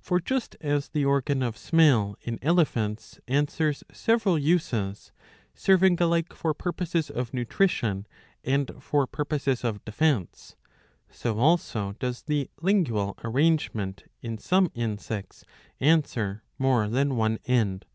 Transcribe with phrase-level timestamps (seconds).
[0.00, 5.12] For just as the organ of smell in elephants ^^ answers several uses,
[5.54, 8.08] serving alike for purposes of nutrition
[8.42, 10.56] and for purposes of defence,
[11.08, 15.44] so also does the lingual arrangement in some insects
[15.78, 17.86] answer more than one end.